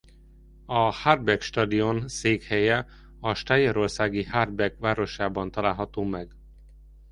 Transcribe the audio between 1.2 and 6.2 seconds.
Stadion székhelye a stájerországi Hartberg városában található